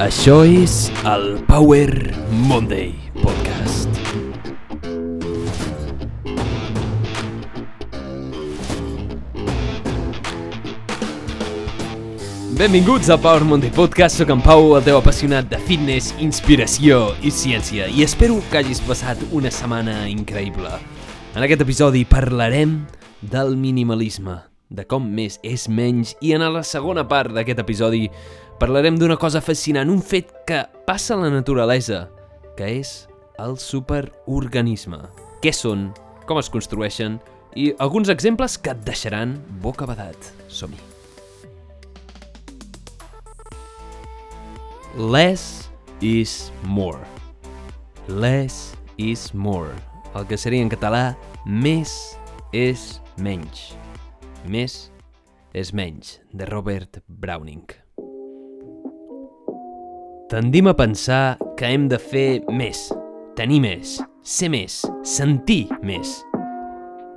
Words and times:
Això 0.00 0.38
és 0.48 0.86
el 1.04 1.42
Power 1.44 1.90
Monday 2.48 2.94
Podcast. 3.20 3.90
Benvinguts 12.56 13.12
al 13.12 13.20
Power 13.20 13.44
Monday 13.44 13.68
Podcast, 13.76 14.16
sóc 14.16 14.32
en 14.32 14.40
Pau, 14.40 14.72
el 14.78 14.88
teu 14.88 14.96
apassionat 14.96 15.52
de 15.52 15.60
fitness, 15.68 16.14
inspiració 16.16 17.10
i 17.20 17.28
ciència, 17.28 17.92
i 17.92 18.00
espero 18.00 18.40
que 18.48 18.64
hagis 18.64 18.80
passat 18.88 19.20
una 19.36 19.52
setmana 19.52 20.06
increïble. 20.08 20.78
En 21.36 21.44
aquest 21.44 21.68
episodi 21.68 22.06
parlarem 22.08 22.78
del 23.20 23.52
minimalisme, 23.52 24.46
de 24.72 24.88
com 24.88 25.12
més 25.12 25.36
és 25.44 25.68
menys, 25.68 26.16
i 26.24 26.32
en 26.32 26.48
la 26.54 26.64
segona 26.64 27.04
part 27.04 27.36
d'aquest 27.36 27.60
episodi 27.60 28.06
parlarem 28.60 28.98
d'una 29.00 29.16
cosa 29.16 29.40
fascinant, 29.40 29.88
un 29.88 30.02
fet 30.04 30.28
que 30.46 30.60
passa 30.84 31.14
a 31.16 31.22
la 31.22 31.30
naturalesa, 31.32 32.04
que 32.58 32.68
és 32.82 33.08
el 33.40 33.56
superorganisme. 33.56 35.00
Què 35.40 35.52
són, 35.56 35.88
com 36.28 36.36
es 36.36 36.52
construeixen, 36.52 37.16
i 37.56 37.70
alguns 37.80 38.12
exemples 38.12 38.58
que 38.60 38.74
et 38.74 38.84
deixaran 38.84 39.38
boca 39.64 39.88
badat. 39.88 40.28
Som-hi. 40.52 40.76
Less 45.00 45.70
is 46.04 46.52
more. 46.62 47.00
Less 48.08 48.76
is 48.98 49.30
more. 49.32 49.72
El 50.12 50.26
que 50.28 50.36
seria 50.36 50.60
en 50.60 50.68
català 50.68 51.14
més 51.46 51.96
és 52.52 52.98
menys. 53.16 53.70
Més 54.44 54.90
és 55.56 55.72
menys, 55.72 56.18
de 56.34 56.44
Robert 56.50 57.00
Browning. 57.08 57.79
Tendim 60.30 60.68
a 60.68 60.76
pensar 60.76 61.36
que 61.56 61.66
hem 61.66 61.88
de 61.90 61.96
fer 61.98 62.44
més, 62.54 62.84
tenir 63.34 63.56
més, 63.64 63.96
ser 64.22 64.46
més, 64.52 64.76
sentir 65.02 65.64
més. 65.82 66.12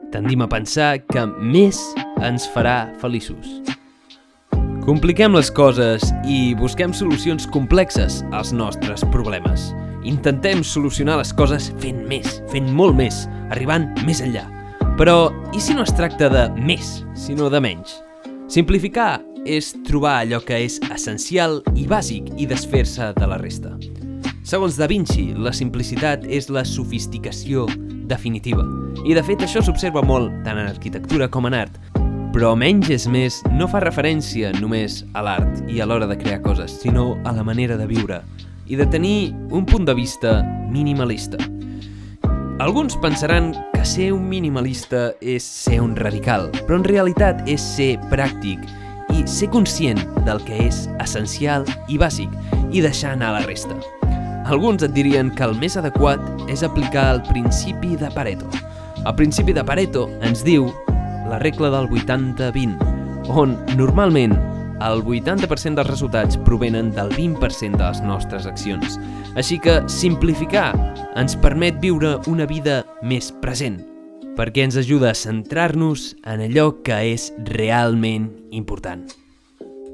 Tendim 0.10 0.42
a 0.42 0.48
pensar 0.50 0.96
que 1.06 1.22
més 1.38 1.78
ens 2.26 2.48
farà 2.56 2.88
feliços. 3.04 3.52
Compliquem 4.82 5.38
les 5.38 5.52
coses 5.54 6.08
i 6.26 6.56
busquem 6.58 6.90
solucions 6.90 7.46
complexes 7.54 8.24
als 8.34 8.50
nostres 8.50 9.06
problemes. 9.14 9.68
Intentem 10.02 10.64
solucionar 10.66 11.20
les 11.22 11.36
coses 11.38 11.70
fent 11.84 12.02
més, 12.10 12.40
fent 12.50 12.72
molt 12.74 12.98
més, 12.98 13.28
arribant 13.54 13.92
més 14.08 14.24
enllà. 14.26 14.48
Però 14.98 15.30
i 15.54 15.62
si 15.62 15.78
no 15.78 15.86
es 15.86 15.94
tracta 15.94 16.34
de 16.34 16.48
més, 16.58 17.04
sinó 17.14 17.54
de 17.54 17.62
menys? 17.62 18.00
Simplificar 18.50 19.22
és 19.46 19.74
trobar 19.88 20.22
allò 20.22 20.40
que 20.44 20.58
és 20.66 20.80
essencial 20.94 21.62
i 21.76 21.88
bàsic 21.90 22.30
i 22.40 22.48
desfer-se 22.48 23.12
de 23.18 23.28
la 23.28 23.38
resta. 23.42 23.74
Segons 24.44 24.76
Da 24.80 24.88
Vinci, 24.92 25.32
la 25.40 25.54
simplicitat 25.56 26.26
és 26.28 26.50
la 26.52 26.66
sofisticació 26.68 27.66
definitiva. 28.12 28.66
I 29.08 29.16
de 29.16 29.24
fet 29.24 29.44
això 29.44 29.64
s'observa 29.64 30.04
molt 30.04 30.32
tant 30.44 30.60
en 30.60 30.68
arquitectura 30.68 31.30
com 31.32 31.48
en 31.48 31.56
art, 31.58 31.80
però 32.34 32.54
menys 32.58 32.90
és 32.90 33.08
més 33.08 33.40
no 33.54 33.68
fa 33.70 33.84
referència 33.84 34.52
només 34.60 35.04
a 35.14 35.24
l'art 35.24 35.64
i 35.70 35.80
a 35.80 35.88
l'hora 35.88 36.08
de 36.10 36.18
crear 36.20 36.42
coses, 36.42 36.80
sinó 36.82 37.14
a 37.24 37.32
la 37.32 37.44
manera 37.44 37.78
de 37.78 37.88
viure 37.88 38.24
i 38.68 38.80
de 38.80 38.88
tenir 38.88 39.34
un 39.52 39.66
punt 39.66 39.86
de 39.86 39.94
vista 39.94 40.42
minimalista. 40.72 41.38
Alguns 42.64 42.96
pensaran 43.02 43.52
que 43.74 43.84
ser 43.86 44.12
un 44.14 44.30
minimalista 44.30 45.12
és 45.22 45.44
ser 45.44 45.82
un 45.84 45.96
radical, 45.96 46.50
però 46.64 46.80
en 46.80 46.88
realitat 46.88 47.44
és 47.50 47.62
ser 47.62 47.98
pràctic 48.12 48.62
i 49.14 49.24
ser 49.30 49.50
conscient 49.54 50.02
del 50.28 50.42
que 50.48 50.66
és 50.68 50.88
essencial 51.04 51.68
i 51.88 52.00
bàsic 52.02 52.32
i 52.74 52.82
deixar 52.82 53.14
anar 53.14 53.34
la 53.38 53.44
resta. 53.46 53.78
Alguns 54.50 54.84
et 54.84 54.92
dirien 54.96 55.30
que 55.32 55.46
el 55.46 55.56
més 55.60 55.78
adequat 55.80 56.20
és 56.52 56.66
aplicar 56.66 57.06
el 57.16 57.22
principi 57.30 57.96
de 58.00 58.10
Pareto. 58.12 58.50
El 59.04 59.16
principi 59.16 59.56
de 59.56 59.64
Pareto 59.64 60.08
ens 60.26 60.44
diu 60.44 60.68
la 61.30 61.40
regla 61.40 61.72
del 61.72 61.88
80-20, 61.88 62.76
on 63.32 63.56
normalment 63.78 64.36
el 64.84 65.04
80% 65.06 65.80
dels 65.80 65.88
resultats 65.88 66.38
provenen 66.44 66.92
del 66.92 67.14
20% 67.16 67.80
de 67.80 67.86
les 67.86 68.04
nostres 68.04 68.50
accions. 68.50 69.00
Així 69.40 69.62
que 69.64 69.80
simplificar 69.88 70.74
ens 71.16 71.38
permet 71.40 71.80
viure 71.80 72.18
una 72.28 72.50
vida 72.50 72.82
més 73.02 73.32
present, 73.42 73.93
perquè 74.38 74.66
ens 74.66 74.78
ajuda 74.80 75.12
a 75.12 75.18
centrar-nos 75.18 76.14
en 76.26 76.42
allò 76.46 76.70
que 76.86 76.98
és 77.14 77.32
realment 77.54 78.32
important. 78.52 79.06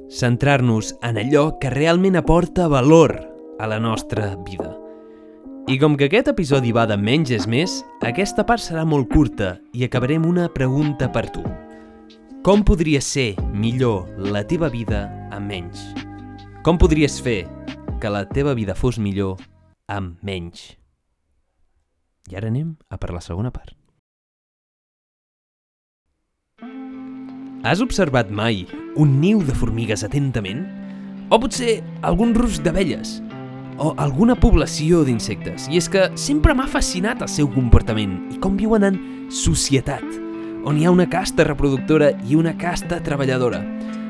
Centrar-nos 0.10 0.96
en 1.06 1.20
allò 1.22 1.60
que 1.60 1.70
realment 1.70 2.18
aporta 2.18 2.68
valor 2.68 3.18
a 3.60 3.68
la 3.68 3.80
nostra 3.80 4.36
vida. 4.48 4.76
I 5.70 5.78
com 5.78 5.94
que 6.00 6.08
aquest 6.10 6.32
episodi 6.32 6.72
va 6.74 6.88
de 6.90 6.96
menys 6.98 7.30
és 7.36 7.46
més, 7.46 7.84
aquesta 8.02 8.42
part 8.48 8.64
serà 8.64 8.88
molt 8.88 9.12
curta 9.12 9.58
i 9.76 9.84
acabarem 9.86 10.26
una 10.26 10.48
pregunta 10.50 11.12
per 11.14 11.28
tu. 11.30 11.44
Com 12.42 12.64
podries 12.66 13.06
ser 13.06 13.36
millor 13.54 14.08
la 14.18 14.42
teva 14.48 14.72
vida 14.74 15.04
amb 15.30 15.52
menys? 15.52 15.84
Com 16.66 16.80
podries 16.82 17.20
fer 17.22 17.44
que 18.02 18.10
la 18.10 18.24
teva 18.26 18.56
vida 18.58 18.74
fos 18.74 18.98
millor 18.98 19.38
amb 19.92 20.18
menys? 20.26 20.72
I 22.32 22.40
ara 22.40 22.50
anem 22.50 22.78
a 22.90 22.98
per 22.98 23.14
la 23.14 23.22
segona 23.22 23.52
part. 23.52 23.79
Has 27.64 27.82
observat 27.84 28.30
mai 28.32 28.64
un 28.96 29.18
niu 29.20 29.42
de 29.44 29.56
formigues 29.56 30.06
atentament? 30.08 30.64
O 31.30 31.40
potser 31.42 31.82
algun 32.08 32.32
rus 32.38 32.62
d'abelles? 32.64 33.20
o 33.80 33.94
alguna 33.98 34.36
població 34.36 35.06
d'insectes. 35.08 35.70
I 35.72 35.80
és 35.80 35.88
que 35.88 36.10
sempre 36.20 36.52
m'ha 36.52 36.68
fascinat 36.68 37.24
el 37.24 37.32
seu 37.32 37.50
comportament 37.54 38.18
i 38.36 38.40
com 38.44 38.60
viuen 38.60 38.84
en 38.84 39.00
societat, 39.32 40.04
on 40.68 40.78
hi 40.78 40.86
ha 40.86 40.92
una 40.92 41.08
casta 41.10 41.48
reproductora 41.48 42.12
i 42.28 42.36
una 42.36 42.58
casta 42.60 43.00
treballadora. 43.04 43.64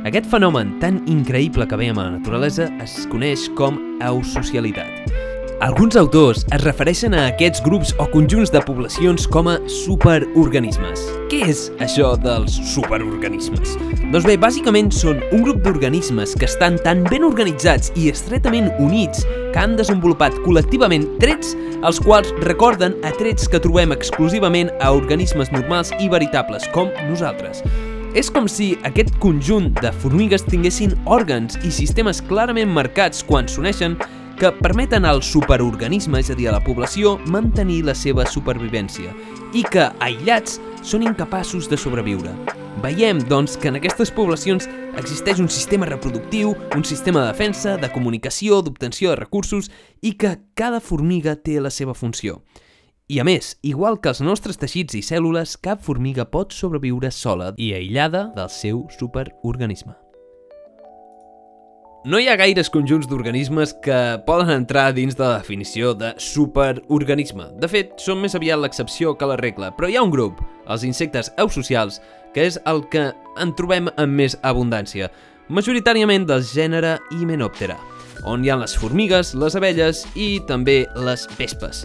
Aquest 0.09 0.29
fenomen 0.31 0.77
tan 0.81 1.03
increïble 1.11 1.67
que 1.69 1.77
veiem 1.77 1.99
a 1.99 2.07
la 2.07 2.17
naturalesa 2.17 2.71
es 2.81 3.03
coneix 3.11 3.49
com 3.59 3.77
eusocialitat. 4.01 5.28
Alguns 5.59 5.97
autors 5.99 6.45
es 6.55 6.61
refereixen 6.63 7.11
a 7.11 7.25
aquests 7.33 7.59
grups 7.65 7.89
o 7.99 8.05
conjunts 8.07 8.47
de 8.53 8.61
poblacions 8.63 9.25
com 9.27 9.49
a 9.51 9.57
superorganismes. 9.67 11.01
Què 11.27 11.41
és 11.51 11.65
això 11.83 12.13
dels 12.23 12.53
superorganismes? 12.71 13.73
Doncs 14.13 14.23
bé, 14.23 14.37
bàsicament 14.39 14.87
són 14.95 15.19
un 15.35 15.43
grup 15.43 15.59
d'organismes 15.65 16.31
que 16.39 16.47
estan 16.47 16.77
tan 16.85 17.03
ben 17.11 17.27
organitzats 17.27 17.91
i 17.99 18.07
estretament 18.07 18.69
units 18.79 19.25
que 19.27 19.59
han 19.59 19.75
desenvolupat 19.75 20.37
col·lectivament 20.45 21.09
trets 21.19 21.51
els 21.83 21.99
quals 22.07 22.31
recorden 22.45 22.95
a 23.03 23.11
trets 23.19 23.51
que 23.51 23.59
trobem 23.59 23.91
exclusivament 23.91 24.71
a 24.79 24.93
organismes 24.95 25.51
normals 25.51 25.91
i 25.99 26.07
veritables, 26.07 26.71
com 26.71 26.87
nosaltres. 27.09 27.65
És 28.15 28.31
com 28.31 28.47
si 28.47 28.71
aquest 28.87 29.11
conjunt 29.19 29.73
de 29.83 29.91
formigues 29.99 30.47
tinguessin 30.47 30.95
òrgans 31.03 31.59
i 31.67 31.73
sistemes 31.75 32.23
clarament 32.31 32.71
marcats 32.71 33.27
quan 33.27 33.51
s'uneixen 33.51 33.99
que 34.39 34.53
permeten 34.55 35.03
al 35.03 35.19
superorganisme, 35.19 36.21
és 36.23 36.29
a 36.31 36.35
dir, 36.37 36.47
a 36.47 36.53
la 36.55 36.61
població, 36.63 37.17
mantenir 37.27 37.81
la 37.83 37.93
seva 37.93 38.23
supervivència 38.23 39.11
i 39.51 39.65
que, 39.67 39.89
aïllats, 39.99 40.61
són 40.81 41.03
incapaços 41.03 41.67
de 41.67 41.75
sobreviure. 41.77 42.31
Veiem, 42.79 43.19
doncs, 43.27 43.57
que 43.59 43.67
en 43.67 43.81
aquestes 43.81 44.13
poblacions 44.15 44.69
existeix 44.95 45.43
un 45.43 45.51
sistema 45.51 45.89
reproductiu, 45.91 46.55
un 46.77 46.87
sistema 46.87 47.25
de 47.25 47.33
defensa, 47.33 47.75
de 47.75 47.91
comunicació, 47.91 48.63
d'obtenció 48.63 49.11
de 49.11 49.19
recursos 49.19 49.67
i 49.99 50.15
que 50.15 50.37
cada 50.55 50.79
formiga 50.79 51.35
té 51.35 51.59
la 51.59 51.73
seva 51.73 51.93
funció. 51.93 52.39
I 53.11 53.19
a 53.19 53.25
més, 53.27 53.57
igual 53.61 53.99
que 53.99 54.13
els 54.13 54.21
nostres 54.23 54.61
teixits 54.61 54.95
i 54.95 55.03
cèl·lules, 55.03 55.57
cap 55.59 55.83
formiga 55.83 56.29
pot 56.31 56.55
sobreviure 56.55 57.11
sola 57.11 57.55
i 57.57 57.73
aïllada 57.75 58.29
del 58.37 58.53
seu 58.53 58.85
superorganisme. 58.95 60.08
No 62.05 62.15
hi 62.15 62.29
ha 62.31 62.37
gaires 62.39 62.69
conjunts 62.71 63.09
d'organismes 63.11 63.73
que 63.83 63.95
poden 64.23 64.53
entrar 64.53 64.93
dins 64.95 65.17
de 65.19 65.23
la 65.25 65.41
definició 65.41 65.91
de 65.91 66.13
superorganisme. 66.15 67.49
De 67.59 67.67
fet, 67.67 67.91
són 67.99 68.21
més 68.23 68.37
aviat 68.39 68.61
l'excepció 68.61 69.11
que 69.19 69.27
la 69.27 69.35
regla, 69.35 69.73
però 69.75 69.89
hi 69.91 69.97
ha 69.99 70.05
un 70.07 70.13
grup, 70.13 70.39
els 70.71 70.85
insectes 70.87 71.27
eusocials, 71.43 71.99
que 72.31 72.45
és 72.47 72.55
el 72.71 72.85
que 72.87 73.09
en 73.43 73.51
trobem 73.51 73.91
amb 73.97 74.15
més 74.15 74.37
abundància, 74.47 75.11
majoritàriament 75.51 76.23
del 76.29 76.47
gènere 76.47 76.95
Hymenoptera, 77.11 77.75
on 78.23 78.47
hi 78.47 78.53
ha 78.53 78.61
les 78.63 78.77
formigues, 78.79 79.33
les 79.35 79.59
abelles 79.59 80.05
i 80.15 80.37
també 80.47 80.85
les 81.03 81.27
vespes. 81.35 81.83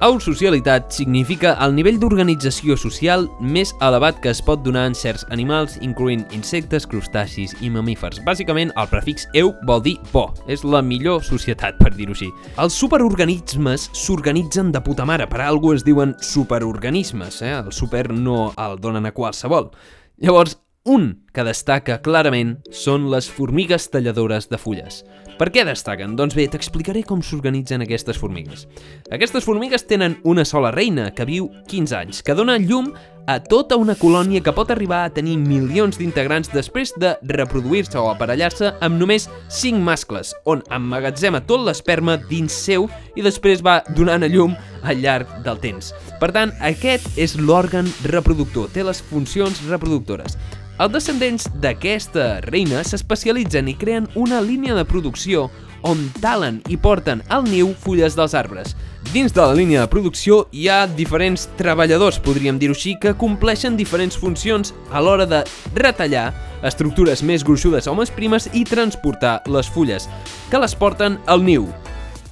Eusocialitat 0.00 0.94
significa 0.96 1.50
el 1.60 1.74
nivell 1.76 1.98
d'organització 2.00 2.72
social 2.80 3.26
més 3.44 3.74
elevat 3.84 4.22
que 4.24 4.30
es 4.32 4.38
pot 4.40 4.62
donar 4.64 4.86
en 4.88 4.94
certs 4.96 5.26
animals, 5.28 5.74
incloent 5.84 6.22
insectes, 6.32 6.86
crustacis 6.88 7.52
i 7.60 7.68
mamífers. 7.68 8.22
Bàsicament, 8.24 8.72
el 8.80 8.88
prefix 8.88 9.28
eu 9.36 9.52
vol 9.68 9.82
dir 9.84 9.98
bo. 10.08 10.30
És 10.48 10.64
la 10.64 10.80
millor 10.80 11.20
societat, 11.26 11.76
per 11.76 11.92
dir-ho 11.98 12.16
així. 12.16 12.30
Els 12.56 12.80
superorganismes 12.80 13.90
s'organitzen 13.92 14.72
de 14.72 14.80
puta 14.80 15.04
mare. 15.04 15.28
Per 15.28 15.42
algú 15.44 15.74
es 15.76 15.84
diuen 15.84 16.16
superorganismes, 16.24 17.42
eh? 17.44 17.52
El 17.58 17.68
super 17.68 18.06
no 18.08 18.54
el 18.56 18.80
donen 18.80 19.04
a 19.04 19.12
qualsevol. 19.12 19.68
Llavors, 20.16 20.56
un 20.88 21.26
que 21.36 21.44
destaca 21.44 22.00
clarament 22.00 22.56
són 22.72 23.10
les 23.12 23.28
formigues 23.28 23.90
talladores 23.92 24.48
de 24.48 24.56
fulles. 24.56 25.04
Per 25.40 25.48
què 25.48 25.62
destaquen? 25.64 26.18
Doncs 26.18 26.34
bé, 26.36 26.44
t'explicaré 26.52 27.00
com 27.08 27.22
s'organitzen 27.24 27.80
aquestes 27.80 28.18
formigues. 28.20 28.66
Aquestes 29.08 29.46
formigues 29.46 29.86
tenen 29.88 30.18
una 30.28 30.44
sola 30.44 30.68
reina, 30.74 31.06
que 31.16 31.24
viu 31.24 31.48
15 31.70 31.96
anys, 31.96 32.20
que 32.20 32.36
dona 32.36 32.58
llum 32.60 32.90
a 33.24 33.38
tota 33.40 33.78
una 33.80 33.94
colònia 33.96 34.42
que 34.44 34.52
pot 34.52 34.68
arribar 34.74 34.98
a 35.06 35.14
tenir 35.16 35.38
milions 35.40 35.96
d'integrants 35.96 36.52
després 36.52 36.92
de 37.00 37.14
reproduir-se 37.32 37.96
o 37.96 38.10
aparellar-se 38.12 38.74
amb 38.84 39.00
només 39.00 39.30
5 39.48 39.80
mascles, 39.80 40.34
on 40.44 40.60
emmagatzema 40.76 41.40
tot 41.48 41.64
l'esperma 41.64 42.18
dins 42.28 42.52
seu 42.52 42.90
i 43.16 43.24
després 43.24 43.64
va 43.64 43.80
donant 43.96 44.26
a 44.26 44.28
llum 44.28 44.52
al 44.84 45.00
llarg 45.00 45.40
del 45.46 45.64
temps. 45.64 45.94
Per 46.20 46.34
tant, 46.36 46.52
aquest 46.60 47.16
és 47.16 47.38
l'òrgan 47.40 47.88
reproductor, 48.12 48.68
té 48.76 48.84
les 48.84 49.00
funcions 49.08 49.64
reproductores. 49.72 50.36
Els 50.80 50.94
descendents 50.94 51.44
d'aquesta 51.60 52.38
reina 52.46 52.80
s'especialitzen 52.88 53.66
i 53.68 53.74
creen 53.76 54.06
una 54.16 54.38
línia 54.40 54.72
de 54.72 54.86
producció 54.88 55.50
on 55.84 56.06
talen 56.22 56.62
i 56.72 56.78
porten 56.80 57.20
al 57.28 57.44
niu 57.44 57.74
fulles 57.82 58.16
dels 58.16 58.32
arbres. 58.32 58.72
Dins 59.12 59.34
de 59.36 59.42
la 59.44 59.58
línia 59.58 59.82
de 59.82 59.90
producció 59.92 60.46
hi 60.56 60.70
ha 60.72 60.86
diferents 60.88 61.50
treballadors, 61.60 62.16
podríem 62.24 62.56
dir-ho 62.56 62.72
així, 62.72 62.94
que 62.96 63.12
compleixen 63.12 63.76
diferents 63.76 64.16
funcions 64.16 64.72
a 64.88 65.04
l'hora 65.04 65.28
de 65.28 65.42
retallar 65.76 66.30
estructures 66.64 67.20
més 67.28 67.44
gruixudes 67.44 67.84
o 67.84 67.96
més 68.00 68.12
primes 68.16 68.48
i 68.56 68.64
transportar 68.64 69.42
les 69.52 69.68
fulles, 69.68 70.08
que 70.48 70.64
les 70.64 70.76
porten 70.80 71.20
al 71.28 71.44
niu. 71.44 71.68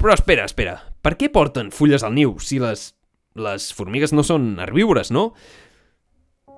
Però 0.00 0.16
espera, 0.16 0.48
espera, 0.48 0.78
per 1.04 1.18
què 1.20 1.28
porten 1.28 1.68
fulles 1.68 2.00
al 2.00 2.16
niu 2.16 2.38
si 2.40 2.64
les, 2.64 2.94
les 3.36 3.72
formigues 3.76 4.16
no 4.16 4.24
són 4.24 4.54
herbívores, 4.56 5.12
no? 5.12 5.34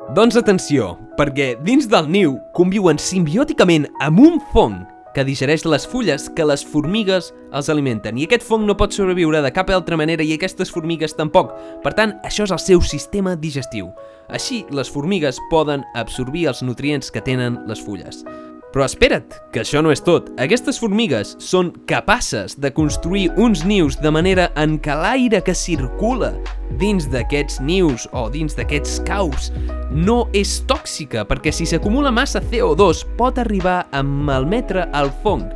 Doncs 0.09 0.35
atenció, 0.35 0.97
perquè 1.15 1.53
dins 1.63 1.85
del 1.87 2.09
niu 2.11 2.33
conviuen 2.57 2.99
simbiòticament 2.99 3.85
amb 4.03 4.19
un 4.25 4.41
fong 4.51 4.81
que 5.15 5.23
digereix 5.27 5.67
les 5.69 5.85
fulles 5.87 6.25
que 6.35 6.47
les 6.47 6.65
formigues 6.67 7.29
els 7.55 7.69
alimenten. 7.71 8.19
I 8.19 8.27
aquest 8.27 8.47
fong 8.47 8.65
no 8.67 8.75
pot 8.81 8.97
sobreviure 8.97 9.43
de 9.45 9.53
cap 9.55 9.71
altra 9.71 9.99
manera 10.01 10.25
i 10.27 10.33
aquestes 10.35 10.73
formigues 10.73 11.15
tampoc. 11.19 11.53
Per 11.85 11.93
tant, 11.95 12.17
això 12.27 12.49
és 12.49 12.55
el 12.57 12.63
seu 12.63 12.83
sistema 12.83 13.37
digestiu. 13.37 13.93
Així, 14.31 14.65
les 14.75 14.91
formigues 14.91 15.39
poden 15.51 15.85
absorbir 15.95 16.49
els 16.51 16.65
nutrients 16.67 17.13
que 17.13 17.23
tenen 17.23 17.61
les 17.71 17.83
fulles. 17.85 18.25
Però 18.71 18.85
espera't, 18.87 19.35
que 19.51 19.65
això 19.65 19.81
no 19.83 19.91
és 19.91 20.03
tot. 20.07 20.29
Aquestes 20.39 20.79
formigues 20.79 21.35
són 21.43 21.73
capaces 21.91 22.55
de 22.55 22.71
construir 22.71 23.27
uns 23.35 23.65
nius 23.67 23.99
de 23.99 24.13
manera 24.15 24.47
en 24.61 24.79
què 24.79 24.95
l'aire 24.95 25.41
que 25.43 25.57
circula 25.59 26.37
dins 26.79 27.09
d'aquests 27.11 27.59
nius 27.67 28.07
o 28.15 28.29
dins 28.31 28.55
d'aquests 28.55 29.01
caus 29.09 29.51
no 29.91 30.29
és 30.37 30.61
tòxica, 30.71 31.27
perquè 31.27 31.51
si 31.51 31.67
s'acumula 31.67 32.15
massa 32.15 32.39
CO2 32.39 33.03
pot 33.19 33.43
arribar 33.43 33.89
a 33.91 34.05
malmetre 34.07 34.87
el 34.95 35.11
fong 35.25 35.49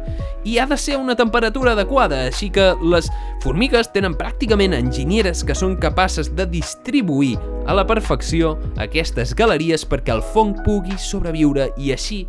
i 0.45 0.59
ha 0.59 0.67
de 0.67 0.77
ser 0.77 0.95
a 0.95 0.99
una 0.99 1.17
temperatura 1.17 1.73
adequada, 1.73 2.27
així 2.29 2.51
que 2.53 2.75
les 2.83 3.09
formigues 3.43 3.89
tenen 3.95 4.17
pràcticament 4.19 4.77
enginyeres 4.77 5.41
que 5.47 5.57
són 5.57 5.79
capaces 5.81 6.29
de 6.37 6.47
distribuir 6.51 7.39
a 7.67 7.77
la 7.77 7.87
perfecció 7.89 8.59
aquestes 8.77 9.33
galeries 9.39 9.87
perquè 9.89 10.13
el 10.13 10.25
fong 10.35 10.59
pugui 10.67 10.99
sobreviure 11.01 11.71
i 11.81 11.95
així 11.97 12.25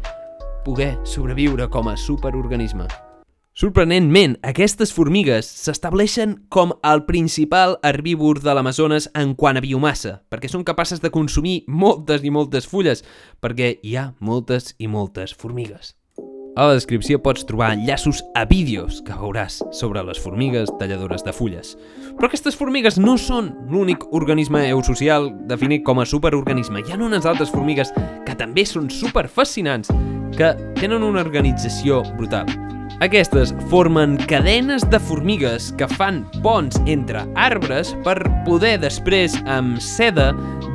poder 0.65 0.97
sobreviure 1.05 1.69
com 1.69 1.87
a 1.87 1.95
superorganisme. 1.95 2.89
Sorprenentment, 3.55 4.33
aquestes 4.43 4.91
formigues 4.91 5.47
s'estableixen 5.47 6.33
com 6.51 6.73
el 6.83 7.05
principal 7.07 7.77
herbívor 7.87 8.41
de 8.43 8.51
l'Amazones 8.51 9.07
en 9.15 9.31
quant 9.39 9.55
a 9.55 9.61
biomassa, 9.63 10.17
perquè 10.27 10.49
són 10.51 10.65
capaces 10.67 10.99
de 10.99 11.07
consumir 11.07 11.61
moltes 11.71 12.25
i 12.27 12.33
moltes 12.35 12.67
fulles, 12.67 13.05
perquè 13.39 13.77
hi 13.79 13.95
ha 13.95 14.09
moltes 14.19 14.73
i 14.75 14.89
moltes 14.91 15.31
formigues. 15.31 15.93
A 16.55 16.67
la 16.67 16.75
descripció 16.75 17.21
pots 17.23 17.43
trobar 17.47 17.73
enllaços 17.75 18.21
a 18.35 18.43
vídeos 18.47 19.01
que 19.07 19.15
veuràs 19.15 19.61
sobre 19.75 20.03
les 20.07 20.19
formigues 20.19 20.71
talladores 20.79 21.23
de 21.23 21.31
fulles. 21.35 21.77
Però 22.15 22.27
aquestes 22.27 22.55
formigues 22.55 22.99
no 22.99 23.17
són 23.19 23.53
l'únic 23.71 24.03
organisme 24.15 24.65
eusocial 24.69 25.31
definit 25.47 25.83
com 25.87 25.99
a 25.99 26.07
superorganisme. 26.07 26.83
Hi 26.83 26.95
ha 26.95 26.99
unes 26.99 27.27
altres 27.27 27.51
formigues 27.51 27.91
que 28.27 28.35
també 28.39 28.63
són 28.67 28.87
superfascinants 28.91 29.91
que 30.37 30.53
tenen 30.79 31.03
una 31.03 31.23
organització 31.25 32.03
brutal. 32.19 32.49
Aquestes 33.03 33.51
formen 33.69 34.15
cadenes 34.29 34.85
de 34.89 34.99
formigues 35.03 35.73
que 35.77 35.87
fan 35.97 36.21
ponts 36.43 36.79
entre 36.87 37.25
arbres 37.35 37.91
per 38.05 38.15
poder 38.45 38.77
després, 38.79 39.35
amb 39.51 39.81
seda, 39.83 40.29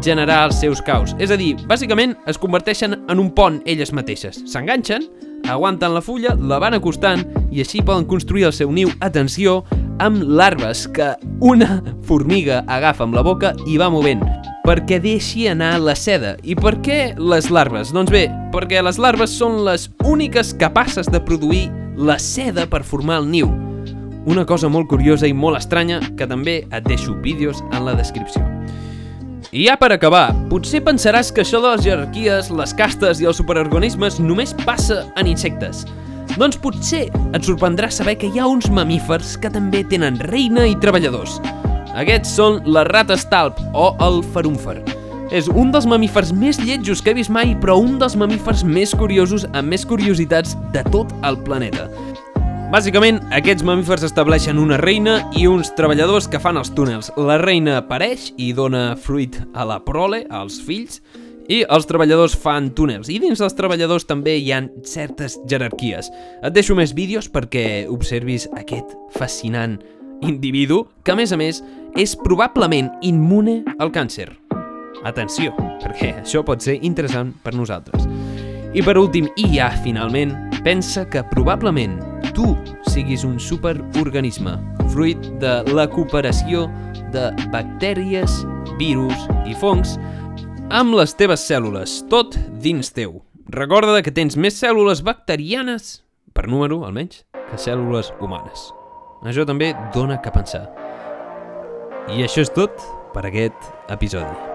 generar 0.05 0.43
els 0.51 0.61
seus 0.61 0.85
caus. 0.85 1.15
És 1.19 1.33
a 1.33 1.39
dir, 1.41 1.55
bàsicament 1.71 2.13
es 2.29 2.39
converteixen 2.41 2.99
en 3.01 3.23
un 3.23 3.33
pont 3.33 3.63
elles 3.65 3.95
mateixes. 3.97 4.43
S'enganxen, 4.53 5.09
aguanten 5.49 5.97
la 5.97 6.05
fulla, 6.05 6.37
la 6.37 6.61
van 6.61 6.77
acostant 6.77 7.25
i 7.51 7.65
així 7.65 7.81
poden 7.81 8.05
construir 8.05 8.51
el 8.51 8.57
seu 8.57 8.73
niu, 8.73 8.93
atenció, 9.01 9.63
amb 10.01 10.21
larves 10.25 10.87
que 10.93 11.15
una 11.41 11.81
formiga 12.09 12.65
agafa 12.69 13.09
amb 13.09 13.17
la 13.17 13.25
boca 13.25 13.57
i 13.67 13.81
va 13.81 13.93
movent 13.93 14.25
perquè 14.65 15.01
deixi 15.03 15.47
anar 15.51 15.79
la 15.83 15.97
seda. 15.99 16.37
I 16.43 16.55
per 16.59 16.77
què 16.85 17.01
les 17.19 17.51
larves? 17.51 17.93
Doncs 17.95 18.13
bé, 18.13 18.27
perquè 18.55 18.83
les 18.85 19.01
larves 19.01 19.33
són 19.37 19.63
les 19.67 19.89
úniques 20.07 20.53
capaces 20.61 21.11
de 21.11 21.21
produir 21.23 21.69
la 21.97 22.19
seda 22.21 22.67
per 22.71 22.85
formar 22.85 23.21
el 23.23 23.31
niu. 23.31 23.51
Una 24.31 24.45
cosa 24.45 24.69
molt 24.69 24.89
curiosa 24.91 25.29
i 25.29 25.33
molt 25.33 25.59
estranya 25.59 26.01
que 26.17 26.29
també 26.29 26.61
et 26.69 26.85
deixo 26.87 27.17
vídeos 27.25 27.65
en 27.73 27.87
la 27.87 27.97
descripció. 27.97 28.45
I 29.51 29.65
ja 29.67 29.75
per 29.81 29.91
acabar, 29.91 30.29
potser 30.51 30.83
pensaràs 30.87 31.33
que 31.35 31.43
això 31.43 31.59
de 31.63 31.73
les 31.73 31.83
jerarquies, 31.83 32.53
les 32.55 32.75
castes 32.79 33.19
i 33.19 33.27
els 33.27 33.41
superorganismes 33.41 34.21
només 34.23 34.55
passa 34.63 35.03
en 35.19 35.27
insectes. 35.27 35.83
Doncs 36.37 36.61
potser 36.63 37.09
et 37.11 37.43
sorprendrà 37.43 37.91
saber 37.91 38.15
que 38.21 38.31
hi 38.31 38.39
ha 38.39 38.47
uns 38.47 38.71
mamífers 38.71 39.35
que 39.43 39.51
també 39.51 39.83
tenen 39.83 40.21
reina 40.31 40.69
i 40.69 40.79
treballadors. 40.79 41.41
Aquests 41.99 42.37
són 42.39 42.61
les 42.71 42.87
rates 42.87 43.25
talp 43.33 43.59
o 43.75 43.91
el 44.07 44.21
farúnfer. 44.35 44.79
És 45.35 45.49
un 45.51 45.71
dels 45.75 45.87
mamífers 45.87 46.33
més 46.35 46.59
lletjos 46.59 47.03
que 47.03 47.13
he 47.13 47.19
vist 47.19 47.31
mai, 47.31 47.55
però 47.59 47.77
un 47.79 47.99
dels 47.99 48.17
mamífers 48.19 48.63
més 48.67 48.95
curiosos 48.99 49.47
amb 49.53 49.71
més 49.71 49.87
curiositats 49.87 50.57
de 50.75 50.83
tot 50.91 51.11
el 51.27 51.39
planeta. 51.47 51.89
Bàsicament, 52.71 53.19
aquests 53.35 53.65
mamífers 53.67 54.05
estableixen 54.07 54.59
una 54.63 54.79
reina 54.79 55.17
i 55.35 55.49
uns 55.51 55.73
treballadors 55.75 56.29
que 56.31 56.39
fan 56.39 56.59
els 56.61 56.71
túnels. 56.75 57.11
La 57.19 57.41
reina 57.43 57.81
apareix 57.81 58.29
i 58.39 58.53
dona 58.55 58.95
fruit 58.95 59.41
a 59.59 59.67
la 59.67 59.81
prole, 59.83 60.23
als 60.31 60.61
fills, 60.63 61.01
i 61.51 61.65
els 61.67 61.89
treballadors 61.91 62.37
fan 62.39 62.71
túnels. 62.79 63.11
I 63.11 63.19
dins 63.19 63.43
dels 63.43 63.57
treballadors 63.59 64.07
també 64.07 64.37
hi 64.39 64.53
han 64.55 64.71
certes 64.87 65.41
jerarquies. 65.51 66.13
Et 66.47 66.55
deixo 66.55 66.79
més 66.79 66.95
vídeos 66.95 67.27
perquè 67.27 67.89
observis 67.91 68.47
aquest 68.55 68.95
fascinant 69.19 69.81
individu 70.23 70.85
que, 71.03 71.11
a 71.11 71.19
més 71.19 71.33
a 71.35 71.39
més, 71.41 71.65
és 71.99 72.15
probablement 72.19 72.91
immune 73.03 73.61
al 73.79 73.91
càncer. 73.95 74.29
Atenció, 75.07 75.55
perquè 75.81 76.13
això 76.21 76.43
pot 76.45 76.61
ser 76.63 76.77
interessant 76.85 77.33
per 77.43 77.55
nosaltres. 77.57 78.07
I 78.77 78.85
per 78.87 78.99
últim, 79.01 79.27
i 79.41 79.49
ja 79.57 79.71
finalment, 79.83 80.35
pensa 80.63 81.07
que 81.09 81.25
probablement 81.33 81.97
tu 82.37 82.53
siguis 82.87 83.25
un 83.25 83.41
superorganisme, 83.41 84.55
fruit 84.93 85.19
de 85.43 85.61
la 85.75 85.89
cooperació 85.91 86.69
de 87.15 87.31
bactèries, 87.51 88.43
virus 88.79 89.27
i 89.49 89.57
fongs 89.59 89.97
amb 90.71 90.95
les 90.95 91.17
teves 91.19 91.43
cèl·lules, 91.49 92.01
tot 92.13 92.37
dins 92.63 92.93
teu. 92.95 93.19
Recorda 93.51 94.05
que 94.07 94.15
tens 94.15 94.37
més 94.39 94.61
cèl·lules 94.61 95.03
bacterianes, 95.03 96.05
per 96.31 96.47
número 96.47 96.85
almenys, 96.87 97.25
que 97.51 97.59
cèl·lules 97.59 98.13
humanes. 98.23 98.69
Això 99.27 99.43
també 99.49 99.73
dona 99.95 100.21
que 100.23 100.31
pensar. 100.31 100.69
I 102.09 102.25
això 102.25 102.41
és 102.41 102.51
tot 102.55 102.81
per 103.15 103.27
aquest 103.29 103.69
episodi. 103.93 104.51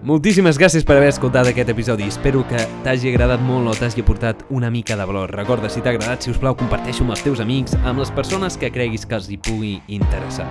Moltíssimes 0.00 0.56
gràcies 0.56 0.84
per 0.88 0.96
haver 0.96 1.10
escoltat 1.12 1.50
aquest 1.50 1.68
episodi. 1.68 2.06
Espero 2.08 2.40
que 2.48 2.60
t'hagi 2.86 3.10
agradat 3.12 3.42
molt 3.44 3.68
o 3.68 3.74
t'hagi 3.76 4.00
aportat 4.00 4.46
una 4.48 4.70
mica 4.72 4.96
de 4.96 5.04
valor. 5.04 5.30
Recorda, 5.36 5.68
si 5.68 5.84
t'ha 5.84 5.92
agradat, 5.92 6.24
si 6.24 6.32
us 6.32 6.40
plau, 6.40 6.56
comparteixo 6.56 7.04
amb 7.04 7.12
els 7.12 7.22
teus 7.24 7.42
amics, 7.44 7.76
amb 7.84 8.00
les 8.00 8.12
persones 8.16 8.56
que 8.56 8.72
creguis 8.72 9.04
que 9.04 9.18
els 9.18 9.28
hi 9.28 9.36
pugui 9.36 9.74
interessar. 9.92 10.48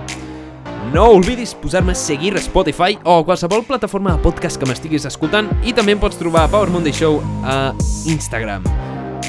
No 0.94 1.10
oblidis 1.18 1.52
posar-me 1.54 1.92
a 1.92 1.98
seguir 1.98 2.32
a 2.38 2.40
Spotify 2.40 2.96
o 3.04 3.18
a 3.18 3.24
qualsevol 3.26 3.66
plataforma 3.66 4.14
de 4.14 4.22
podcast 4.22 4.58
que 4.58 4.70
m'estiguis 4.70 5.04
escoltant 5.10 5.50
i 5.66 5.74
també 5.76 5.98
em 5.98 6.02
pots 6.02 6.18
trobar 6.18 6.46
a 6.46 6.52
Power 6.52 6.70
Monday 6.70 6.94
Show 6.94 7.18
a 7.42 7.74
Instagram. 8.06 8.64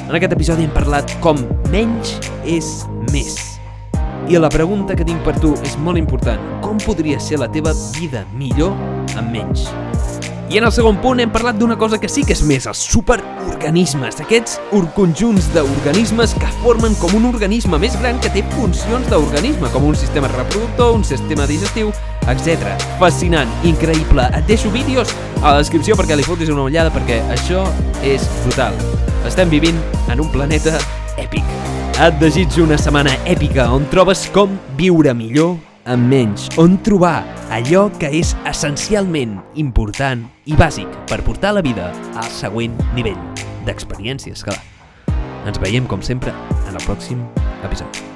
En 0.07 0.15
aquest 0.15 0.37
episodi 0.37 0.69
hem 0.69 0.75
parlat 0.75 1.17
com 1.19 1.41
menys 1.73 2.19
és 2.45 2.75
més. 3.11 3.50
I 4.31 4.37
la 4.39 4.47
pregunta 4.47 4.95
que 4.95 5.03
tinc 5.03 5.25
per 5.25 5.33
tu 5.43 5.49
és 5.59 5.73
molt 5.83 5.99
important. 5.99 6.39
Com 6.63 6.77
podria 6.79 7.17
ser 7.19 7.41
la 7.41 7.49
teva 7.51 7.73
vida 7.97 8.21
millor 8.31 8.71
amb 9.19 9.27
menys? 9.27 9.65
I 10.47 10.55
en 10.55 10.67
el 10.69 10.71
segon 10.71 11.01
punt 11.03 11.19
hem 11.19 11.33
parlat 11.33 11.57
d'una 11.59 11.75
cosa 11.75 11.99
que 11.99 12.07
sí 12.07 12.23
que 12.23 12.31
és 12.31 12.43
més, 12.47 12.63
els 12.63 12.79
superorganismes, 12.93 14.21
aquests 14.23 14.55
conjunts 14.95 15.49
d'organismes 15.51 16.35
que 16.39 16.51
formen 16.61 16.95
com 17.01 17.17
un 17.19 17.27
organisme 17.27 17.75
més 17.83 17.97
gran 17.99 18.23
que 18.23 18.31
té 18.31 18.45
funcions 18.55 19.09
d'organisme, 19.11 19.67
com 19.75 19.89
un 19.89 19.99
sistema 19.99 20.31
reproductor, 20.31 20.95
un 20.95 21.03
sistema 21.03 21.47
digestiu, 21.49 21.91
etc. 22.31 22.71
Fascinant, 23.03 23.51
increïble. 23.67 24.29
Et 24.31 24.47
deixo 24.47 24.71
vídeos 24.71 25.11
a 25.41 25.57
la 25.57 25.57
descripció 25.59 25.99
perquè 25.99 26.15
li 26.15 26.27
fotis 26.27 26.55
una 26.55 26.69
ullada 26.69 26.93
perquè 26.95 27.19
això 27.35 27.67
és 27.99 28.31
brutal. 28.45 28.79
Estem 29.27 29.51
vivint 29.51 29.83
en 30.07 30.23
un 30.23 30.31
planeta 30.31 30.79
èpic. 31.19 31.60
Et 32.01 32.15
desitjo 32.17 32.63
una 32.65 32.79
setmana 32.81 33.11
èpica 33.29 33.67
on 33.69 33.83
trobes 33.91 34.23
com 34.33 34.55
viure 34.79 35.11
millor 35.13 35.51
amb 35.85 36.09
menys, 36.09 36.47
on 36.57 36.79
trobar 36.81 37.19
allò 37.53 37.83
que 38.01 38.09
és 38.17 38.33
essencialment 38.49 39.35
important 39.61 40.23
i 40.49 40.57
bàsic 40.57 40.89
per 41.11 41.21
portar 41.27 41.53
la 41.53 41.61
vida 41.61 41.91
al 42.15 42.31
següent 42.33 42.73
nivell 42.97 43.19
d'experiència, 43.67 44.33
escalar. 44.33 44.63
Ens 45.45 45.61
veiem, 45.61 45.85
com 45.85 46.01
sempre, 46.01 46.33
en 46.63 46.73
el 46.73 46.81
pròxim 46.87 47.21
episodi. 47.61 48.10